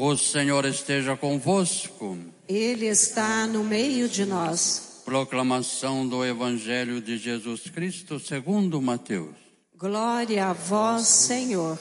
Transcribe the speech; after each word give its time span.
O 0.00 0.16
Senhor 0.16 0.64
esteja 0.64 1.16
convosco. 1.16 2.16
Ele 2.48 2.86
está 2.86 3.48
no 3.48 3.64
meio 3.64 4.08
de 4.08 4.24
nós. 4.24 5.02
Proclamação 5.04 6.06
do 6.06 6.24
Evangelho 6.24 7.00
de 7.00 7.18
Jesus 7.18 7.62
Cristo 7.62 8.20
segundo 8.20 8.80
Mateus. 8.80 9.34
Glória 9.76 10.46
a 10.46 10.52
vós, 10.52 11.08
Senhor. 11.08 11.76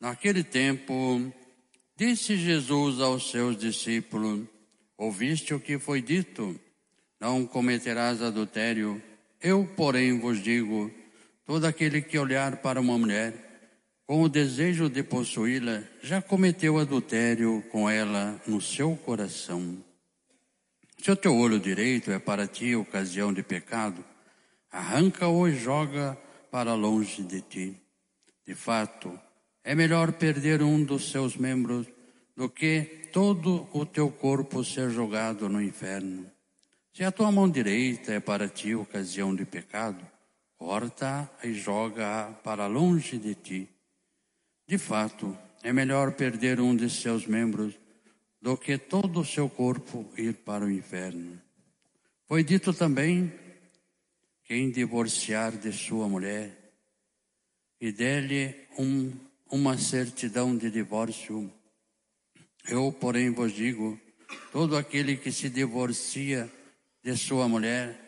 Naquele 0.00 0.44
tempo, 0.44 1.20
disse 1.96 2.36
Jesus 2.36 3.00
aos 3.00 3.28
seus 3.28 3.56
discípulos: 3.58 4.46
Ouviste 4.96 5.52
o 5.52 5.58
que 5.58 5.80
foi 5.80 6.00
dito? 6.00 6.54
Não 7.20 7.44
cometerás 7.44 8.22
adultério. 8.22 9.02
Eu, 9.42 9.68
porém, 9.76 10.20
vos 10.20 10.40
digo: 10.40 10.92
todo 11.44 11.64
aquele 11.64 12.00
que 12.00 12.16
olhar 12.16 12.58
para 12.58 12.80
uma 12.80 12.96
mulher 12.96 13.55
com 14.06 14.22
o 14.22 14.28
desejo 14.28 14.88
de 14.88 15.02
possuí-la, 15.02 15.82
já 16.00 16.22
cometeu 16.22 16.78
adultério 16.78 17.62
com 17.72 17.90
ela 17.90 18.40
no 18.46 18.60
seu 18.60 18.96
coração. 18.96 19.76
Se 21.02 21.10
o 21.10 21.16
teu 21.16 21.36
olho 21.36 21.58
direito 21.58 22.12
é 22.12 22.18
para 22.18 22.46
ti 22.46 22.76
ocasião 22.76 23.32
de 23.32 23.42
pecado, 23.42 24.04
arranca-o 24.70 25.48
e 25.48 25.56
joga 25.56 26.16
para 26.50 26.74
longe 26.74 27.22
de 27.22 27.40
ti. 27.40 27.76
De 28.46 28.54
fato, 28.54 29.18
é 29.64 29.74
melhor 29.74 30.12
perder 30.12 30.62
um 30.62 30.84
dos 30.84 31.10
seus 31.10 31.36
membros 31.36 31.86
do 32.36 32.48
que 32.48 33.08
todo 33.12 33.68
o 33.72 33.84
teu 33.84 34.08
corpo 34.08 34.62
ser 34.62 34.88
jogado 34.90 35.48
no 35.48 35.60
inferno. 35.60 36.30
Se 36.92 37.02
a 37.02 37.10
tua 37.10 37.32
mão 37.32 37.50
direita 37.50 38.12
é 38.12 38.20
para 38.20 38.48
ti 38.48 38.74
ocasião 38.74 39.34
de 39.34 39.44
pecado, 39.44 40.06
corta 40.56 41.28
e 41.42 41.52
joga-a 41.52 42.32
para 42.44 42.66
longe 42.66 43.18
de 43.18 43.34
ti. 43.34 43.75
De 44.68 44.78
fato, 44.78 45.36
é 45.62 45.72
melhor 45.72 46.12
perder 46.12 46.60
um 46.60 46.74
de 46.74 46.90
seus 46.90 47.24
membros 47.24 47.78
do 48.42 48.56
que 48.56 48.76
todo 48.76 49.20
o 49.20 49.24
seu 49.24 49.48
corpo 49.48 50.10
ir 50.16 50.34
para 50.34 50.64
o 50.64 50.70
inferno. 50.70 51.40
Foi 52.26 52.42
dito 52.42 52.72
também: 52.72 53.32
quem 54.44 54.70
divorciar 54.70 55.56
de 55.56 55.72
sua 55.72 56.08
mulher 56.08 56.50
e 57.80 57.92
dele 57.92 58.66
um, 58.76 59.12
uma 59.50 59.78
certidão 59.78 60.56
de 60.56 60.68
divórcio, 60.68 61.52
eu, 62.68 62.90
porém, 62.90 63.30
vos 63.30 63.52
digo: 63.52 63.96
todo 64.50 64.76
aquele 64.76 65.16
que 65.16 65.30
se 65.30 65.48
divorcia 65.48 66.50
de 67.04 67.16
sua 67.16 67.48
mulher, 67.48 68.00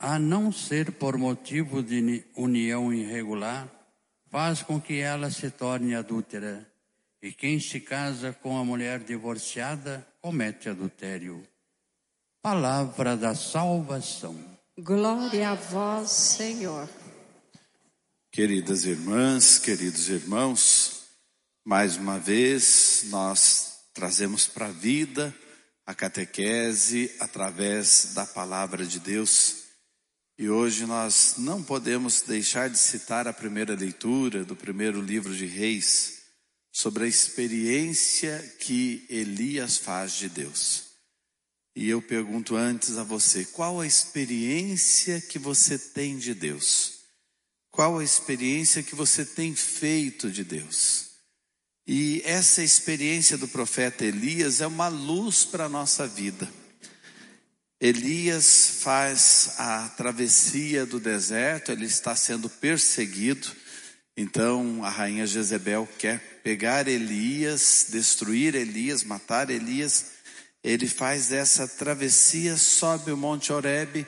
a 0.00 0.18
não 0.18 0.50
ser 0.50 0.90
por 0.92 1.16
motivo 1.16 1.80
de 1.80 2.24
união 2.36 2.92
irregular, 2.92 3.68
faz 4.34 4.64
com 4.64 4.80
que 4.80 4.98
ela 4.98 5.30
se 5.30 5.48
torne 5.48 5.94
adúltera. 5.94 6.68
E 7.22 7.30
quem 7.30 7.60
se 7.60 7.78
casa 7.78 8.32
com 8.32 8.58
a 8.58 8.64
mulher 8.64 8.98
divorciada 8.98 10.04
comete 10.20 10.68
adultério. 10.68 11.46
Palavra 12.42 13.16
da 13.16 13.32
salvação. 13.36 14.36
Glória 14.76 15.50
a 15.50 15.54
vós, 15.54 16.10
Senhor. 16.10 16.88
Queridas 18.32 18.84
irmãs, 18.84 19.60
queridos 19.60 20.08
irmãos, 20.08 21.04
mais 21.64 21.96
uma 21.96 22.18
vez 22.18 23.04
nós 23.10 23.84
trazemos 23.94 24.48
para 24.48 24.66
a 24.66 24.72
vida 24.72 25.32
a 25.86 25.94
catequese 25.94 27.08
através 27.20 28.14
da 28.14 28.26
palavra 28.26 28.84
de 28.84 28.98
Deus. 28.98 29.63
E 30.36 30.48
hoje 30.48 30.84
nós 30.84 31.34
não 31.38 31.62
podemos 31.62 32.22
deixar 32.22 32.68
de 32.68 32.78
citar 32.78 33.28
a 33.28 33.32
primeira 33.32 33.74
leitura 33.74 34.44
do 34.44 34.56
primeiro 34.56 35.00
livro 35.00 35.34
de 35.34 35.46
Reis 35.46 36.22
sobre 36.72 37.04
a 37.04 37.08
experiência 37.08 38.40
que 38.58 39.06
Elias 39.08 39.76
faz 39.76 40.14
de 40.14 40.28
Deus. 40.28 40.86
E 41.76 41.88
eu 41.88 42.02
pergunto 42.02 42.56
antes 42.56 42.98
a 42.98 43.04
você, 43.04 43.44
qual 43.44 43.80
a 43.80 43.86
experiência 43.86 45.20
que 45.20 45.38
você 45.38 45.78
tem 45.78 46.18
de 46.18 46.34
Deus? 46.34 46.94
Qual 47.70 47.98
a 47.98 48.04
experiência 48.04 48.82
que 48.82 48.94
você 48.94 49.24
tem 49.24 49.54
feito 49.54 50.30
de 50.30 50.42
Deus? 50.42 51.10
E 51.86 52.22
essa 52.24 52.62
experiência 52.62 53.36
do 53.36 53.46
profeta 53.46 54.04
Elias 54.04 54.60
é 54.60 54.66
uma 54.66 54.88
luz 54.88 55.44
para 55.44 55.66
a 55.66 55.68
nossa 55.68 56.06
vida. 56.08 56.50
Elias 57.86 58.78
faz 58.80 59.56
a 59.58 59.90
travessia 59.90 60.86
do 60.86 60.98
deserto, 60.98 61.70
ele 61.70 61.84
está 61.84 62.16
sendo 62.16 62.48
perseguido. 62.48 63.46
Então 64.16 64.82
a 64.82 64.88
rainha 64.88 65.26
Jezebel 65.26 65.86
quer 65.98 66.40
pegar 66.42 66.88
Elias, 66.88 67.88
destruir 67.90 68.54
Elias, 68.54 69.04
matar 69.04 69.50
Elias. 69.50 70.12
Ele 70.62 70.88
faz 70.88 71.30
essa 71.30 71.68
travessia, 71.68 72.56
sobe 72.56 73.12
o 73.12 73.18
Monte 73.18 73.52
Horebe 73.52 74.06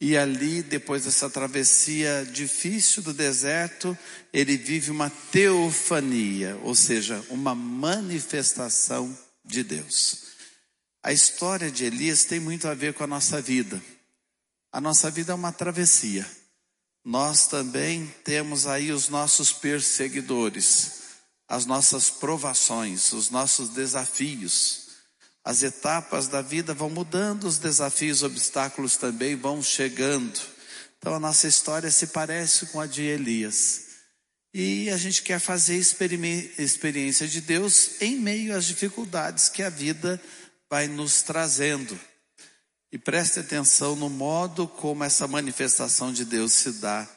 e 0.00 0.16
ali, 0.16 0.62
depois 0.62 1.04
dessa 1.04 1.28
travessia 1.28 2.24
difícil 2.32 3.02
do 3.02 3.12
deserto, 3.12 3.98
ele 4.32 4.56
vive 4.56 4.92
uma 4.92 5.10
teofania, 5.32 6.56
ou 6.62 6.76
seja, 6.76 7.20
uma 7.28 7.56
manifestação 7.56 9.18
de 9.44 9.64
Deus. 9.64 10.29
A 11.02 11.12
história 11.12 11.70
de 11.70 11.84
Elias 11.84 12.24
tem 12.24 12.38
muito 12.38 12.68
a 12.68 12.74
ver 12.74 12.92
com 12.92 13.02
a 13.02 13.06
nossa 13.06 13.40
vida. 13.40 13.82
A 14.70 14.80
nossa 14.80 15.10
vida 15.10 15.32
é 15.32 15.34
uma 15.34 15.50
travessia. 15.50 16.26
Nós 17.02 17.46
também 17.46 18.06
temos 18.22 18.66
aí 18.66 18.92
os 18.92 19.08
nossos 19.08 19.50
perseguidores, 19.50 21.00
as 21.48 21.64
nossas 21.64 22.10
provações, 22.10 23.12
os 23.12 23.30
nossos 23.30 23.70
desafios. 23.70 24.88
As 25.42 25.62
etapas 25.62 26.28
da 26.28 26.42
vida 26.42 26.74
vão 26.74 26.90
mudando, 26.90 27.44
os 27.44 27.58
desafios, 27.58 28.22
obstáculos 28.22 28.98
também 28.98 29.34
vão 29.34 29.62
chegando. 29.62 30.38
Então 30.98 31.14
a 31.14 31.20
nossa 31.20 31.48
história 31.48 31.90
se 31.90 32.08
parece 32.08 32.66
com 32.66 32.78
a 32.78 32.86
de 32.86 33.02
Elias. 33.02 33.86
E 34.52 34.90
a 34.90 34.98
gente 34.98 35.22
quer 35.22 35.38
fazer 35.38 35.76
experiência 35.76 37.26
de 37.26 37.40
Deus 37.40 38.02
em 38.02 38.18
meio 38.18 38.54
às 38.54 38.66
dificuldades 38.66 39.48
que 39.48 39.62
a 39.62 39.70
vida 39.70 40.20
vai 40.70 40.86
nos 40.86 41.20
trazendo. 41.20 41.98
E 42.92 42.98
preste 42.98 43.40
atenção 43.40 43.96
no 43.96 44.08
modo 44.08 44.68
como 44.68 45.02
essa 45.04 45.26
manifestação 45.26 46.12
de 46.12 46.24
Deus 46.24 46.52
se 46.52 46.72
dá 46.74 47.08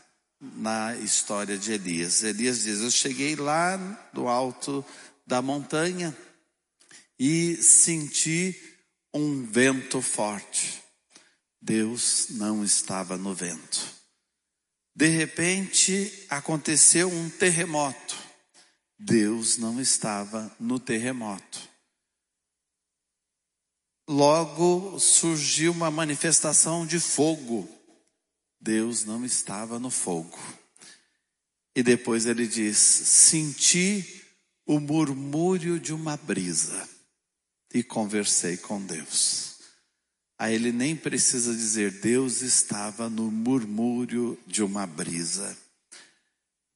na 0.41 0.96
história 0.97 1.58
de 1.58 1.72
Elias. 1.72 2.24
Elias 2.24 2.63
diz: 2.63 2.81
Eu 2.81 2.92
cheguei 2.92 3.36
lá 3.36 3.78
do 4.12 4.28
alto 4.28 4.84
da 5.25 5.42
montanha 5.42 6.16
e 7.18 7.56
senti 7.58 8.59
um 9.13 9.46
vento 9.46 10.02
forte. 10.02 10.81
Deus 11.62 12.28
não 12.31 12.63
estava 12.63 13.18
no 13.18 13.34
vento. 13.34 13.94
De 14.96 15.08
repente 15.08 16.25
aconteceu 16.30 17.09
um 17.09 17.30
terremoto. 17.30 18.16
Deus 19.00 19.58
não 19.58 19.81
estava 19.81 20.56
no 20.59 20.80
terremoto. 20.80 21.72
Logo 24.08 25.00
surgiu 25.00 25.72
uma 25.72 25.90
manifestação 25.90 26.86
de 26.86 27.00
fogo. 27.00 27.69
Deus 28.59 29.06
não 29.06 29.24
estava 29.24 29.80
no 29.80 29.90
fogo. 29.90 30.40
E 31.75 31.81
depois 31.81 32.25
ele 32.25 32.47
diz: 32.47 32.78
Senti 32.78 34.24
o 34.66 34.80
murmúrio 34.80 35.80
de 35.80 35.94
uma 35.94 36.18
brisa 36.18 36.88
e 37.74 37.81
conversei 37.81 38.58
com 38.58 38.81
Deus. 38.81 39.53
Aí 40.38 40.56
ele 40.56 40.72
nem 40.72 40.96
precisa 40.96 41.53
dizer, 41.53 42.02
Deus 42.02 42.42
estava 42.42 43.09
no 43.09 43.31
murmúrio 43.31 44.38
de 44.46 44.62
uma 44.62 44.86
brisa. 44.86 45.58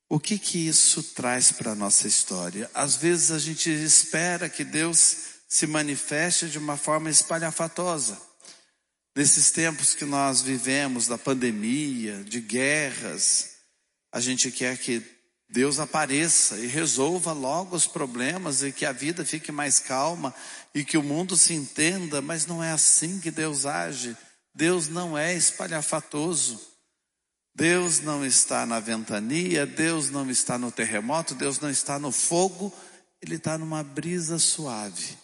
O 0.09 0.19
que 0.19 0.39
que 0.39 0.67
isso 0.67 1.03
traz 1.03 1.51
para 1.51 1.71
a 1.71 1.75
nossa 1.75 2.07
história? 2.07 2.69
Às 2.73 2.95
vezes 2.95 3.29
a 3.31 3.39
gente 3.39 3.69
espera 3.69 4.47
que 4.49 4.63
Deus 4.63 5.36
se 5.47 5.65
manifeste 5.65 6.49
de 6.49 6.57
uma 6.57 6.75
forma 6.75 7.09
espalhafatosa. 7.09 8.19
Nesses 9.15 9.49
tempos 9.49 9.95
que 9.95 10.05
nós 10.05 10.41
vivemos, 10.41 11.07
da 11.07 11.17
pandemia, 11.17 12.23
de 12.23 12.39
guerras, 12.41 13.55
a 14.11 14.19
gente 14.19 14.51
quer 14.51 14.77
que 14.77 15.01
Deus 15.49 15.79
apareça 15.79 16.57
e 16.57 16.67
resolva 16.67 17.31
logo 17.31 17.75
os 17.75 17.87
problemas 17.87 18.61
e 18.61 18.71
que 18.71 18.85
a 18.85 18.91
vida 18.91 19.23
fique 19.25 19.51
mais 19.51 19.79
calma 19.79 20.35
e 20.75 20.83
que 20.83 20.97
o 20.97 21.03
mundo 21.03 21.37
se 21.37 21.53
entenda, 21.53 22.21
mas 22.21 22.45
não 22.45 22.61
é 22.61 22.71
assim 22.71 23.19
que 23.19 23.31
Deus 23.31 23.65
age. 23.65 24.15
Deus 24.53 24.87
não 24.87 25.17
é 25.17 25.33
espalhafatoso. 25.33 26.59
Deus 27.55 28.01
não 28.01 28.23
está 28.23 28.67
na 28.67 28.79
ventania, 28.79 29.65
Deus 29.65 30.11
não 30.11 30.29
está 30.29 30.59
no 30.59 30.71
terremoto, 30.71 31.33
Deus 31.33 31.59
não 31.59 31.71
está 31.71 31.97
no 31.97 32.11
fogo, 32.11 32.71
Ele 33.19 33.35
está 33.35 33.57
numa 33.57 33.83
brisa 33.83 34.37
suave 34.37 35.17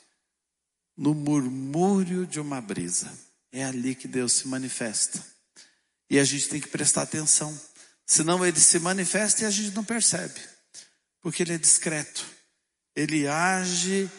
no 0.96 1.14
murmúrio 1.14 2.26
de 2.26 2.40
uma 2.40 2.62
brisa. 2.62 3.12
É 3.52 3.64
ali 3.64 3.96
que 3.96 4.08
Deus 4.08 4.34
se 4.34 4.48
manifesta. 4.48 5.24
E 6.10 6.20
a 6.20 6.24
gente 6.24 6.50
tem 6.50 6.62
que 6.62 6.68
prestar 6.68 7.04
atenção. 7.04 7.60
Senão 8.06 8.46
ele 8.46 8.60
se 8.60 8.80
manifesta 8.80 9.44
e 9.44 9.46
a 9.46 9.52
gente 9.52 9.76
não 9.76 9.84
percebe. 9.84 10.40
Porque 11.22 11.44
ele 11.44 11.54
é 11.54 11.58
discreto. 11.58 12.26
Ele 12.96 13.28
age 13.28 14.10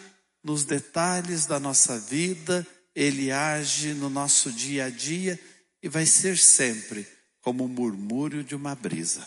nos 0.42 0.64
detalhes 0.64 1.46
da 1.46 1.58
nossa 1.60 1.98
vida, 1.98 2.66
ele 2.94 3.30
age 3.30 3.94
no 3.94 4.10
nosso 4.10 4.52
dia 4.52 4.86
a 4.86 4.90
dia 4.90 5.38
e 5.82 5.88
vai 5.88 6.06
ser 6.06 6.38
sempre 6.38 7.06
como 7.40 7.64
o 7.64 7.68
murmúrio 7.68 8.42
de 8.42 8.54
uma 8.54 8.74
brisa. 8.74 9.26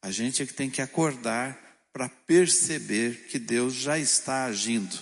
A 0.00 0.10
gente 0.10 0.42
é 0.42 0.46
que 0.46 0.54
tem 0.54 0.70
que 0.70 0.80
acordar 0.80 1.58
para 1.92 2.08
perceber 2.08 3.26
que 3.28 3.38
Deus 3.38 3.74
já 3.74 3.98
está 3.98 4.44
agindo. 4.44 4.96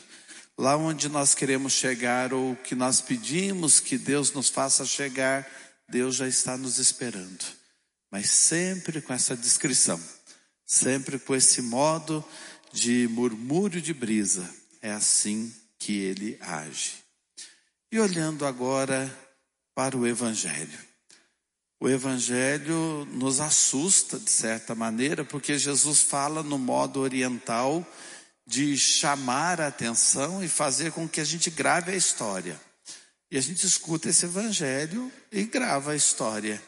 Lá 0.56 0.76
onde 0.76 1.08
nós 1.08 1.34
queremos 1.34 1.72
chegar 1.72 2.32
ou 2.32 2.54
que 2.54 2.74
nós 2.74 3.00
pedimos 3.00 3.80
que 3.80 3.98
Deus 3.98 4.32
nos 4.32 4.48
faça 4.48 4.86
chegar, 4.86 5.46
Deus 5.88 6.14
já 6.16 6.28
está 6.28 6.56
nos 6.56 6.78
esperando. 6.78 7.44
Mas 8.10 8.30
sempre 8.30 9.02
com 9.02 9.12
essa 9.12 9.36
descrição, 9.36 10.00
sempre 10.64 11.18
com 11.18 11.34
esse 11.34 11.60
modo 11.60 12.24
de 12.72 13.08
murmúrio 13.08 13.82
de 13.82 13.92
brisa. 13.92 14.48
É 14.80 14.92
assim 14.92 15.52
que 15.78 15.98
ele 15.98 16.38
age. 16.40 16.92
E 17.90 17.98
olhando 17.98 18.46
agora 18.46 19.12
para 19.74 19.96
o 19.96 20.06
Evangelho. 20.06 20.78
O 21.80 21.88
Evangelho 21.88 23.04
nos 23.12 23.40
assusta, 23.40 24.18
de 24.18 24.30
certa 24.30 24.74
maneira, 24.74 25.24
porque 25.24 25.58
Jesus 25.58 26.00
fala 26.00 26.42
no 26.42 26.58
modo 26.58 27.00
oriental 27.00 27.86
de 28.46 28.76
chamar 28.76 29.60
a 29.60 29.68
atenção 29.68 30.44
e 30.44 30.48
fazer 30.48 30.92
com 30.92 31.08
que 31.08 31.20
a 31.20 31.24
gente 31.24 31.50
grave 31.50 31.92
a 31.92 31.96
história. 31.96 32.60
E 33.30 33.38
a 33.38 33.40
gente 33.40 33.66
escuta 33.66 34.08
esse 34.08 34.26
Evangelho 34.26 35.10
e 35.32 35.44
grava 35.44 35.92
a 35.92 35.96
história. 35.96 36.62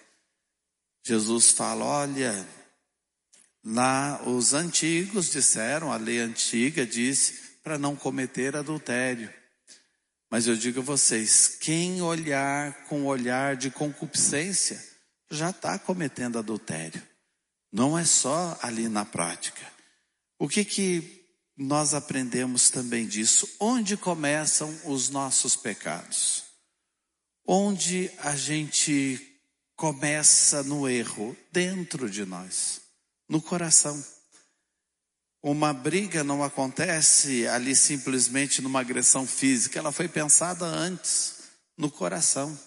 Jesus 1.04 1.50
fala: 1.50 1.84
olha, 1.84 2.46
lá 3.64 4.20
os 4.26 4.54
antigos 4.54 5.30
disseram, 5.30 5.92
a 5.92 5.96
lei 5.96 6.18
antiga 6.18 6.86
disse 6.86 7.58
para 7.62 7.78
não 7.78 7.94
cometer 7.94 8.56
adultério. 8.56 9.32
Mas 10.30 10.46
eu 10.46 10.56
digo 10.56 10.80
a 10.80 10.82
vocês: 10.82 11.46
quem 11.60 12.02
olhar 12.02 12.72
com 12.86 13.04
olhar 13.04 13.54
de 13.56 13.70
concupiscência 13.70 14.82
já 15.30 15.50
está 15.50 15.78
cometendo 15.78 16.38
adultério. 16.38 17.02
Não 17.72 17.98
é 17.98 18.04
só 18.04 18.58
ali 18.62 18.88
na 18.88 19.04
prática. 19.04 19.60
O 20.38 20.48
que 20.48 20.64
que 20.64 21.25
nós 21.56 21.94
aprendemos 21.94 22.68
também 22.68 23.06
disso? 23.06 23.48
Onde 23.58 23.96
começam 23.96 24.74
os 24.84 25.08
nossos 25.08 25.56
pecados? 25.56 26.44
Onde 27.46 28.10
a 28.18 28.36
gente 28.36 29.18
começa 29.74 30.62
no 30.62 30.88
erro? 30.88 31.36
Dentro 31.50 32.10
de 32.10 32.26
nós, 32.26 32.80
no 33.28 33.40
coração. 33.40 34.04
Uma 35.42 35.72
briga 35.72 36.24
não 36.24 36.42
acontece 36.42 37.46
ali 37.46 37.74
simplesmente 37.74 38.60
numa 38.60 38.80
agressão 38.80 39.26
física, 39.26 39.78
ela 39.78 39.92
foi 39.92 40.08
pensada 40.08 40.66
antes, 40.66 41.36
no 41.78 41.90
coração. 41.90 42.58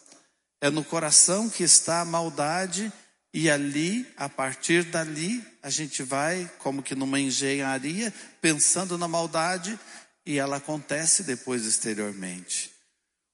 É 0.62 0.70
no 0.70 0.84
coração 0.84 1.50
que 1.50 1.64
está 1.64 2.02
a 2.02 2.06
maldade, 2.06 2.92
e 3.34 3.50
ali, 3.50 4.08
a 4.18 4.28
partir 4.28 4.84
dali, 4.84 5.46
a 5.62 5.70
gente 5.70 6.04
vai, 6.04 6.52
como 6.60 6.81
que 6.81 6.96
numa 6.96 7.20
engenharia, 7.20 8.14
pensando 8.42 8.98
na 8.98 9.08
maldade, 9.08 9.80
e 10.26 10.38
ela 10.38 10.58
acontece 10.58 11.24
depois 11.24 11.66
exteriormente. 11.66 12.72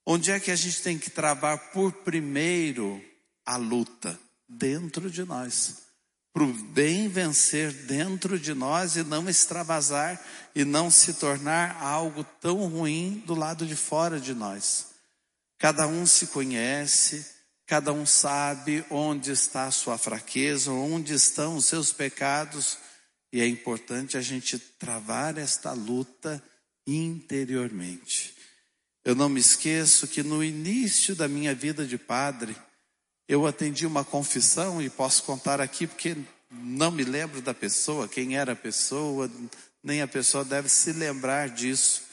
Onde 0.04 0.30
é 0.30 0.38
que 0.38 0.50
a 0.50 0.56
gente 0.56 0.82
tem 0.82 0.98
que 0.98 1.10
travar 1.10 1.72
por 1.72 1.92
primeiro 1.92 3.02
a 3.44 3.56
luta? 3.56 4.18
Dentro 4.48 5.10
de 5.10 5.24
nós 5.24 5.86
para 6.36 6.44
o 6.44 6.52
bem 6.52 7.08
vencer 7.08 7.72
dentro 7.72 8.38
de 8.38 8.52
nós 8.52 8.94
e 8.94 9.02
não 9.02 9.26
extravasar 9.26 10.22
e 10.54 10.66
não 10.66 10.90
se 10.90 11.14
tornar 11.14 11.82
algo 11.82 12.22
tão 12.42 12.68
ruim 12.68 13.22
do 13.24 13.34
lado 13.34 13.64
de 13.64 13.74
fora 13.74 14.20
de 14.20 14.34
nós. 14.34 14.88
Cada 15.58 15.86
um 15.86 16.04
se 16.04 16.26
conhece, 16.26 17.24
cada 17.66 17.92
um 17.92 18.06
sabe 18.06 18.84
onde 18.88 19.32
está 19.32 19.66
a 19.66 19.72
sua 19.72 19.98
fraqueza, 19.98 20.70
onde 20.70 21.12
estão 21.12 21.56
os 21.56 21.66
seus 21.66 21.92
pecados, 21.92 22.78
e 23.32 23.40
é 23.40 23.46
importante 23.46 24.16
a 24.16 24.20
gente 24.20 24.58
travar 24.58 25.36
esta 25.36 25.72
luta 25.72 26.42
interiormente. 26.86 28.34
Eu 29.04 29.14
não 29.14 29.28
me 29.28 29.40
esqueço 29.40 30.06
que 30.06 30.22
no 30.22 30.42
início 30.42 31.14
da 31.14 31.28
minha 31.28 31.54
vida 31.54 31.84
de 31.84 31.98
padre, 31.98 32.56
eu 33.28 33.46
atendi 33.46 33.84
uma 33.84 34.04
confissão 34.04 34.80
e 34.80 34.88
posso 34.88 35.24
contar 35.24 35.60
aqui 35.60 35.86
porque 35.86 36.16
não 36.50 36.92
me 36.92 37.02
lembro 37.02 37.42
da 37.42 37.52
pessoa, 37.52 38.08
quem 38.08 38.36
era 38.36 38.52
a 38.52 38.56
pessoa, 38.56 39.30
nem 39.82 40.02
a 40.02 40.08
pessoa 40.08 40.44
deve 40.44 40.68
se 40.68 40.92
lembrar 40.92 41.48
disso. 41.48 42.04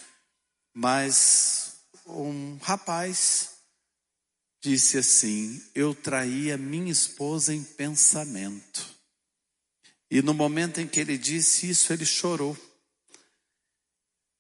Mas 0.74 1.76
um 2.08 2.58
rapaz 2.62 3.53
disse 4.64 4.98
assim: 4.98 5.62
Eu 5.76 5.94
traía 5.94 6.58
minha 6.58 6.92
esposa 6.92 7.54
em 7.54 7.62
pensamento. 7.62 8.90
E 10.10 10.22
no 10.22 10.34
momento 10.34 10.80
em 10.80 10.88
que 10.88 11.00
ele 11.00 11.18
disse 11.18 11.70
isso, 11.70 11.92
ele 11.92 12.06
chorou. 12.06 12.58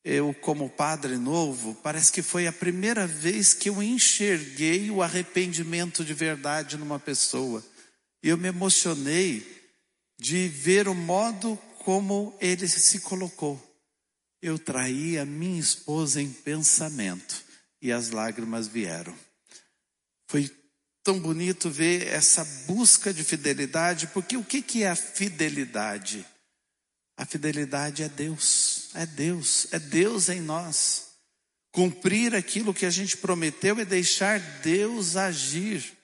Eu, 0.05 0.33
como 0.33 0.69
padre 0.69 1.17
novo, 1.17 1.75
parece 1.75 2.11
que 2.11 2.21
foi 2.21 2.45
a 2.47 2.53
primeira 2.53 3.07
vez 3.07 3.53
que 3.53 3.69
eu 3.69 3.81
enxerguei 3.81 4.89
o 4.89 5.01
arrependimento 5.01 6.03
de 6.03 6.13
verdade 6.13 6.77
numa 6.77 6.99
pessoa. 6.99 7.63
E 8.21 8.29
eu 8.29 8.37
me 8.37 8.49
emocionei 8.49 9.45
de 10.19 10.47
ver 10.47 10.87
o 10.87 10.93
modo 10.93 11.57
como 11.79 12.37
ele 12.39 12.67
se 12.67 12.99
colocou. 12.99 13.61
Eu 14.41 14.59
traí 14.59 15.17
a 15.17 15.25
minha 15.25 15.59
esposa 15.59 16.21
em 16.21 16.31
pensamento 16.31 17.43
e 17.81 17.91
as 17.91 18.09
lágrimas 18.09 18.67
vieram. 18.67 19.15
Foi 20.33 20.49
tão 21.03 21.19
bonito 21.19 21.69
ver 21.69 22.07
essa 22.07 22.43
busca 22.65 23.13
de 23.13 23.23
fidelidade, 23.23 24.07
porque 24.07 24.35
o 24.35 24.43
que, 24.43 24.63
que 24.63 24.81
é 24.81 24.89
a 24.89 24.95
fidelidade? 24.95 26.25
A 27.15 27.23
fidelidade 27.23 28.01
é 28.01 28.09
Deus, 28.09 28.89
é 28.95 29.05
Deus, 29.05 29.67
é 29.71 29.77
Deus 29.77 30.29
em 30.29 30.41
nós. 30.41 31.09
Cumprir 31.71 32.33
aquilo 32.33 32.73
que 32.73 32.87
a 32.87 32.89
gente 32.89 33.15
prometeu 33.15 33.79
é 33.79 33.85
deixar 33.85 34.39
Deus 34.63 35.15
agir. 35.15 35.95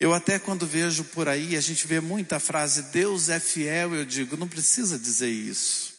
Eu 0.00 0.12
até 0.12 0.36
quando 0.40 0.66
vejo 0.66 1.04
por 1.04 1.28
aí, 1.28 1.56
a 1.56 1.60
gente 1.60 1.86
vê 1.86 2.00
muita 2.00 2.40
frase, 2.40 2.90
Deus 2.90 3.28
é 3.28 3.38
fiel, 3.38 3.94
eu 3.94 4.04
digo, 4.04 4.36
não 4.36 4.48
precisa 4.48 4.98
dizer 4.98 5.30
isso. 5.30 5.94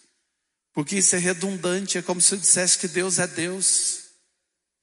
Porque 0.73 0.97
isso 0.97 1.15
é 1.15 1.19
redundante, 1.19 1.97
é 1.97 2.01
como 2.01 2.19
se 2.19 2.33
eu 2.33 2.39
dissesse 2.39 2.77
que 2.77 2.89
Deus 2.89 3.19
é 3.19 3.27
Deus. 3.27 4.01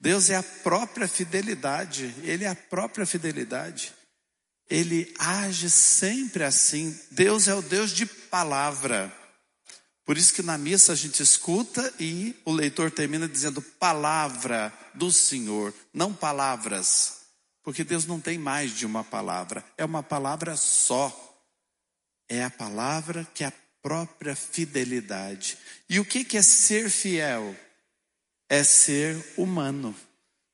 Deus 0.01 0.31
é 0.31 0.37
a 0.37 0.43
própria 0.43 1.09
fidelidade, 1.09 2.15
Ele 2.23 2.45
é 2.45 2.49
a 2.49 2.55
própria 2.55 3.05
fidelidade. 3.05 3.93
Ele 4.71 5.13
age 5.19 5.71
sempre 5.71 6.45
assim. 6.45 6.99
Deus 7.11 7.49
é 7.49 7.55
o 7.55 7.63
Deus 7.63 7.91
de 7.91 8.05
palavra. 8.05 9.13
Por 10.05 10.17
isso 10.17 10.33
que 10.33 10.43
na 10.43 10.57
missa 10.57 10.93
a 10.93 10.97
gente 10.97 11.23
escuta 11.23 11.93
e 11.99 12.35
o 12.45 12.53
leitor 12.53 12.91
termina 12.91 13.29
dizendo 13.29 13.61
palavra 13.61 14.73
do 14.95 15.11
Senhor, 15.13 15.75
não 15.93 16.15
palavras. 16.15 17.19
Porque 17.63 17.85
Deus 17.85 18.07
não 18.07 18.21
tem 18.21 18.39
mais 18.39 18.75
de 18.75 18.87
uma 18.87 19.05
palavra, 19.05 19.65
é 19.77 19.85
uma 19.85 20.03
palavra 20.03 20.57
só. 20.57 21.25
É 22.29 22.45
a 22.45 22.51
palavra 22.51 23.27
que 23.35 23.43
é 23.43 23.47
a 23.47 23.53
própria 23.83 24.37
fidelidade. 24.37 25.57
E 25.89 25.99
o 25.99 26.05
que 26.05 26.37
é 26.37 26.43
ser 26.43 26.91
fiel? 26.91 27.57
É 28.49 28.65
ser 28.65 29.17
humano, 29.37 29.95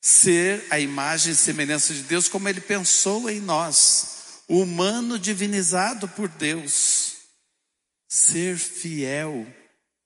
ser 0.00 0.64
a 0.70 0.80
imagem 0.80 1.32
e 1.32 1.36
semelhança 1.36 1.94
de 1.94 2.02
Deus 2.02 2.28
como 2.28 2.48
Ele 2.48 2.60
pensou 2.60 3.30
em 3.30 3.40
nós, 3.40 4.42
humano 4.48 5.18
divinizado 5.18 6.08
por 6.08 6.28
Deus. 6.28 7.14
Ser 8.08 8.58
fiel 8.58 9.46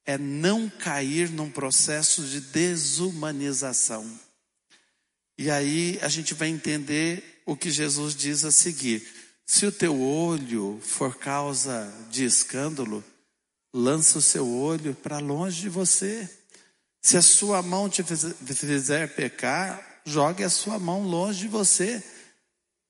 é 0.07 0.17
não 0.17 0.71
cair 0.71 1.31
num 1.31 1.51
processo 1.51 2.23
de 2.23 2.41
desumanização. 2.41 4.09
E 5.37 5.51
aí 5.51 5.99
a 6.03 6.09
gente 6.09 6.35
vai 6.35 6.49
entender 6.49 7.43
o 7.47 7.57
que 7.57 7.71
Jesus 7.71 8.15
diz 8.15 8.45
a 8.45 8.51
seguir. 8.51 9.07
Se 9.47 9.65
o 9.65 9.73
teu 9.73 10.01
olho 10.01 10.81
for 10.83 11.17
causa 11.17 11.91
de 12.11 12.25
escândalo, 12.25 13.05
lança 13.73 14.19
o 14.19 14.23
seu 14.23 14.47
olho 14.47 14.95
para 14.95 15.19
longe 15.19 15.61
de 15.61 15.69
você. 15.69 16.29
Se 17.01 17.17
a 17.17 17.23
sua 17.23 17.63
mão 17.63 17.89
te 17.89 18.03
fizer 18.03 19.15
pecar, 19.15 20.01
jogue 20.05 20.45
a 20.45 20.51
sua 20.51 20.79
mão 20.79 21.03
longe 21.03 21.41
de 21.41 21.49
você. 21.49 22.03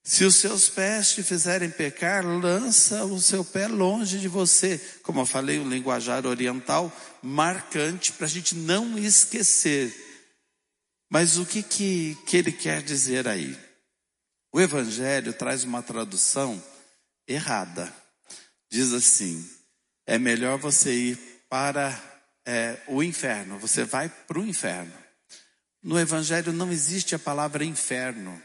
Se 0.02 0.24
os 0.24 0.36
seus 0.36 0.68
pés 0.68 1.14
te 1.14 1.22
fizerem 1.22 1.70
pecar, 1.70 2.24
lança 2.24 3.04
o 3.04 3.20
seu 3.20 3.44
pé 3.44 3.68
longe 3.68 4.18
de 4.18 4.28
você. 4.28 4.80
Como 5.02 5.20
eu 5.20 5.26
falei, 5.26 5.58
um 5.58 5.68
linguajar 5.68 6.26
oriental 6.26 6.90
marcante 7.22 8.12
para 8.12 8.26
a 8.26 8.30
gente 8.30 8.54
não 8.54 8.98
esquecer 8.98 10.08
mas 11.10 11.38
o 11.38 11.46
que, 11.46 11.62
que, 11.62 12.16
que 12.26 12.36
ele 12.36 12.52
quer 12.52 12.82
dizer 12.82 13.26
aí? 13.26 13.58
O 14.52 14.60
Evangelho 14.60 15.32
traz 15.32 15.64
uma 15.64 15.82
tradução 15.82 16.62
errada. 17.26 17.92
Diz 18.70 18.92
assim: 18.92 19.48
é 20.06 20.18
melhor 20.18 20.58
você 20.58 20.92
ir 20.92 21.18
para 21.48 21.90
é, 22.50 22.78
o 22.86 23.02
inferno, 23.02 23.58
você 23.58 23.84
vai 23.84 24.08
para 24.08 24.40
o 24.40 24.46
inferno. 24.46 24.94
No 25.82 26.00
Evangelho 26.00 26.50
não 26.50 26.72
existe 26.72 27.14
a 27.14 27.18
palavra 27.18 27.62
inferno. 27.62 28.40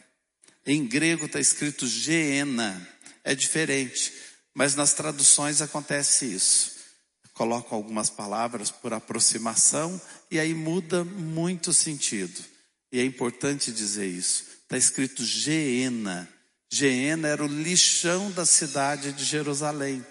Em 0.66 0.86
grego 0.86 1.26
está 1.26 1.40
escrito 1.40 1.88
geena, 1.88 2.86
é 3.24 3.34
diferente, 3.34 4.12
mas 4.54 4.76
nas 4.76 4.92
traduções 4.92 5.62
acontece 5.62 6.26
isso. 6.26 6.74
Colocam 7.34 7.78
algumas 7.78 8.10
palavras 8.10 8.70
por 8.70 8.92
aproximação 8.92 10.00
e 10.30 10.38
aí 10.38 10.54
muda 10.54 11.06
muito 11.06 11.70
o 11.70 11.74
sentido. 11.74 12.44
E 12.92 13.00
é 13.00 13.06
importante 13.06 13.72
dizer 13.72 14.06
isso. 14.06 14.44
Está 14.64 14.78
escrito 14.78 15.24
geena. 15.24 16.28
Geena 16.70 17.30
era 17.30 17.44
o 17.44 17.48
lixão 17.48 18.30
da 18.32 18.46
cidade 18.46 19.14
de 19.14 19.24
Jerusalém. 19.24 20.06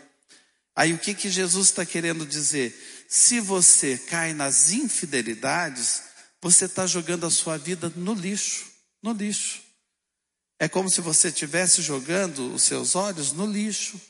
Aí 0.75 0.95
o 0.95 0.99
que, 0.99 1.13
que 1.13 1.29
Jesus 1.29 1.67
está 1.67 1.85
querendo 1.85 2.25
dizer? 2.25 3.02
Se 3.15 3.41
você 3.41 3.99
cai 3.99 4.33
nas 4.33 4.73
infidelidades, 4.73 6.05
você 6.41 6.65
está 6.65 6.87
jogando 6.87 7.27
a 7.27 7.31
sua 7.31 7.59
vida 7.59 7.93
no 7.95 8.15
lixo, 8.15 8.65
no 9.03 9.13
lixo. 9.13 9.61
É 10.59 10.67
como 10.67 10.89
se 10.89 11.03
você 11.03 11.29
estivesse 11.29 11.83
jogando 11.83 12.55
os 12.55 12.63
seus 12.63 12.95
olhos 12.95 13.33
no 13.33 13.45
lixo. 13.45 14.01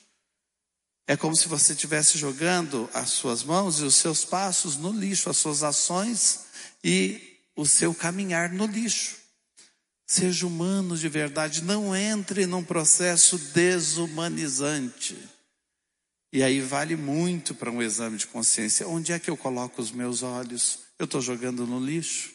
É 1.04 1.16
como 1.16 1.34
se 1.34 1.48
você 1.48 1.72
estivesse 1.72 2.16
jogando 2.16 2.88
as 2.94 3.10
suas 3.10 3.42
mãos 3.42 3.80
e 3.80 3.82
os 3.82 3.96
seus 3.96 4.24
passos 4.24 4.76
no 4.76 4.92
lixo, 4.92 5.28
as 5.28 5.36
suas 5.36 5.64
ações 5.64 6.42
e 6.84 7.40
o 7.56 7.66
seu 7.66 7.92
caminhar 7.92 8.52
no 8.52 8.66
lixo. 8.66 9.16
Seja 10.06 10.46
humano 10.46 10.96
de 10.96 11.08
verdade, 11.08 11.64
não 11.64 11.96
entre 11.96 12.46
num 12.46 12.62
processo 12.62 13.36
desumanizante. 13.36 15.18
E 16.32 16.42
aí 16.42 16.60
vale 16.60 16.96
muito 16.96 17.54
para 17.54 17.70
um 17.70 17.82
exame 17.82 18.16
de 18.16 18.26
consciência. 18.26 18.88
Onde 18.88 19.12
é 19.12 19.18
que 19.18 19.28
eu 19.28 19.36
coloco 19.36 19.82
os 19.82 19.90
meus 19.90 20.22
olhos? 20.22 20.78
Eu 20.98 21.04
estou 21.04 21.20
jogando 21.20 21.66
no 21.66 21.78
lixo? 21.78 22.30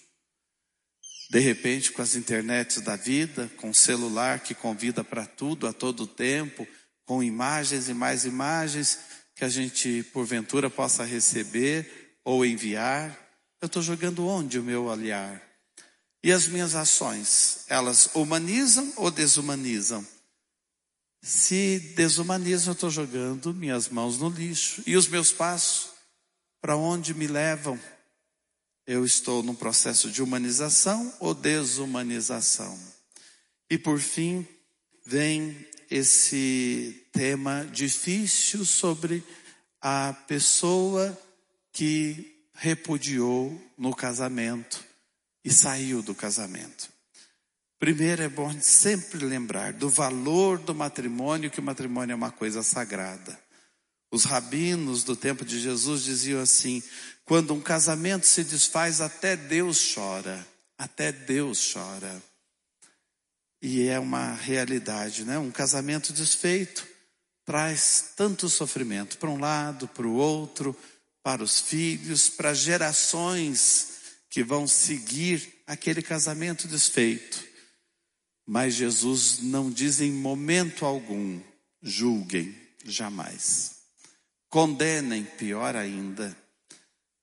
De 1.32 1.39
repente, 1.39 1.92
com 1.92 2.01
as 2.01 2.16
internets 2.16 2.80
da 2.80 2.96
vida, 2.96 3.51
com 3.58 3.72
o 3.72 3.75
celular 3.75 4.39
que 4.39 4.54
convida 4.54 5.04
para 5.04 5.25
tudo 5.25 5.68
a 5.68 5.74
todo 5.74 6.06
tempo, 6.06 6.68
com 7.06 7.24
imagens 7.24 7.89
e 7.89 7.94
mais 7.94 8.24
imagens 8.24 9.00
que 9.36 9.44
a 9.44 9.50
gente, 9.50 10.04
porventura, 10.13 10.70
possa 10.70 11.04
receber 11.04 12.20
ou 12.24 12.46
enviar, 12.46 13.18
eu 13.62 13.66
estou 13.66 13.82
jogando 13.82 14.27
onde 14.27 14.60
o 14.60 14.63
meu 14.63 14.86
olhar? 14.86 15.42
E 16.24 16.32
as 16.32 16.48
minhas 16.48 16.75
ações, 16.75 17.66
elas 17.68 18.10
humanizam 18.13 18.94
ou 18.96 19.10
desumanizam? 19.10 20.06
Se 21.28 21.78
desumanizo, 21.94 22.70
eu 22.70 22.74
estou 22.74 22.90
jogando 22.90 23.54
minhas 23.54 23.90
mãos 23.90 24.18
no 24.18 24.30
lixo. 24.30 24.82
E 24.88 24.96
os 24.96 25.10
meus 25.10 25.30
passos, 25.30 25.90
para 26.62 26.78
onde 26.78 27.14
me 27.14 27.28
levam? 27.28 27.78
Eu 28.86 29.04
estou 29.04 29.44
num 29.44 29.54
processo 29.54 30.10
de 30.10 30.24
humanização 30.24 31.14
ou 31.20 31.34
desumanização? 31.34 32.80
E 33.70 33.78
por 33.78 34.00
fim, 34.00 34.48
vem 35.06 35.68
esse 35.92 37.06
tema 37.12 37.66
difícil 37.74 38.64
sobre 38.64 39.22
a 39.82 40.14
pessoa 40.30 41.22
que 41.74 42.40
repudiou 42.54 43.62
no 43.78 43.94
casamento 43.94 44.82
e 45.44 45.52
saiu 45.52 46.02
do 46.02 46.16
casamento. 46.16 46.97
Primeiro 47.80 48.24
é 48.24 48.30
bom 48.30 48.52
sempre 48.60 49.24
lembrar 49.24 49.74
do 49.74 49.88
valor 49.88 50.58
do 50.58 50.74
matrimônio, 50.74 51.52
que 51.52 51.60
o 51.60 51.64
matrimônio 51.64 52.14
é 52.14 52.16
uma 52.16 52.32
coisa 52.32 52.64
sagrada. 52.64 53.40
Os 54.12 54.24
rabinos 54.24 55.04
do 55.04 55.16
tempo 55.16 55.46
de 55.46 55.60
Jesus 55.60 56.04
diziam 56.04 56.42
assim: 56.42 56.82
quando 57.24 57.54
um 57.54 57.62
casamento 57.62 58.26
se 58.26 58.44
desfaz, 58.44 59.00
até 59.00 59.36
Deus 59.36 59.94
chora, 59.94 60.46
até 60.78 61.12
Deus 61.12 61.72
chora. 61.72 62.22
E 63.62 63.88
é 63.88 64.00
uma 64.00 64.34
realidade, 64.34 65.24
né? 65.24 65.38
Um 65.38 65.52
casamento 65.52 66.14
desfeito 66.14 66.88
traz 67.46 68.14
tanto 68.16 68.50
sofrimento 68.50 69.18
para 69.18 69.30
um 69.30 69.40
lado, 69.40 69.88
para 69.88 70.06
o 70.08 70.16
outro, 70.16 70.76
para 71.24 71.44
os 71.44 71.62
filhos, 71.62 72.30
para 72.30 72.54
gerações 72.54 73.98
que 74.30 74.44
vão 74.44 74.68
seguir 74.68 75.62
aquele 75.66 76.02
casamento 76.02 76.68
desfeito. 76.68 77.47
Mas 78.48 78.75
Jesus 78.75 79.39
não 79.42 79.70
diz 79.70 80.00
em 80.00 80.12
momento 80.12 80.86
algum, 80.86 81.42
julguem, 81.84 82.56
jamais. 82.86 83.75
Condenem, 84.50 85.25
pior 85.25 85.75
ainda. 85.75 86.36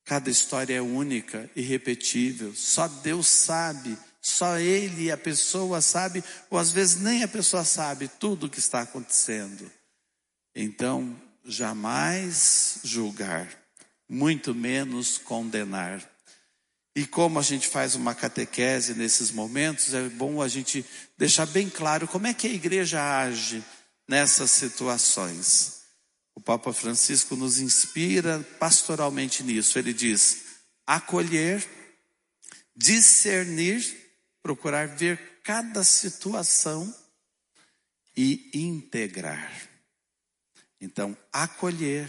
Cada 0.05 0.31
história 0.31 0.75
é 0.75 0.83
única, 0.83 1.51
irrepetível. 1.57 2.55
Só 2.55 2.87
Deus 2.87 3.27
sabe, 3.27 3.97
só 4.21 4.59
Ele 4.59 5.05
e 5.05 5.11
a 5.11 5.17
pessoa 5.17 5.81
sabe, 5.81 6.23
ou 6.51 6.59
às 6.59 6.71
vezes 6.71 7.01
nem 7.01 7.23
a 7.23 7.29
pessoa 7.29 7.65
sabe 7.65 8.07
tudo 8.21 8.45
o 8.45 8.51
que 8.51 8.59
está 8.59 8.83
acontecendo. 8.83 9.71
Então, 10.55 11.17
jamais 11.43 12.81
julgar, 12.85 13.49
muito 14.07 14.55
menos 14.55 15.17
condenar. 15.17 16.14
E 16.97 17.05
como 17.05 17.41
a 17.41 17.43
gente 17.43 17.67
faz 17.67 17.97
uma 17.97 18.15
catequese 18.15 18.95
nesses 18.95 19.33
momentos, 19.33 19.93
é 19.95 20.09
bom 20.09 20.41
a 20.41 20.47
gente 20.47 20.87
deixar 21.19 21.47
bem 21.47 21.69
claro 21.69 22.07
como 22.07 22.29
é 22.29 22.35
que 22.35 22.47
a 22.47 22.53
igreja 22.53 23.03
age 23.21 23.65
nessas 24.09 24.51
situações. 24.51 25.83
O 26.37 26.41
Papa 26.41 26.73
Francisco 26.73 27.35
nos 27.35 27.59
inspira 27.59 28.41
pastoralmente 28.59 29.43
nisso. 29.43 29.79
Ele 29.79 29.93
diz: 29.93 30.45
acolher, 30.87 31.67
discernir, 32.77 33.85
procurar 34.41 34.87
ver 34.87 35.41
cada 35.43 35.83
situação 35.83 36.95
e 38.17 38.51
integrar. 38.55 39.53
Então, 40.81 41.17
acolher, 41.33 42.09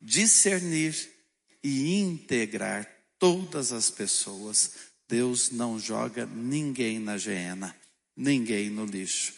discernir 0.00 0.94
e 1.62 2.00
integrar 2.00 2.93
todas 3.24 3.72
as 3.72 3.88
pessoas. 3.88 4.72
Deus 5.08 5.50
não 5.50 5.78
joga 5.78 6.26
ninguém 6.26 6.98
na 6.98 7.16
geena, 7.16 7.74
ninguém 8.14 8.68
no 8.68 8.84
lixo. 8.84 9.32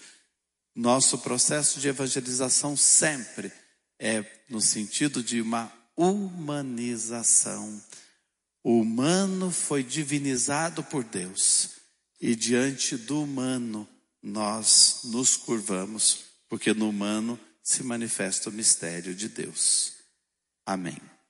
Nosso 0.75 1.19
processo 1.19 1.79
de 1.79 1.87
evangelização 1.87 2.77
sempre 2.77 3.53
é 3.97 4.25
no 4.51 4.61
sentido 4.61 5.23
de 5.23 5.41
uma 5.41 5.73
humanização. 5.97 7.81
O 8.61 8.81
humano 8.81 9.53
foi 9.53 9.85
divinizado 9.85 10.83
por 10.83 11.05
Deus 11.05 11.77
e 12.21 12.35
diante 12.35 12.97
do 12.97 13.23
humano 13.23 13.89
nós 14.21 15.03
nos 15.05 15.37
curvamos, 15.37 16.25
porque 16.49 16.75
no 16.75 16.89
humano 16.89 17.39
se 17.63 17.85
manifesta 17.85 18.51
o 18.51 18.53
mistério 18.53 19.15
de 19.15 19.29
Deus. 19.29 19.93
Amém. 20.67 20.99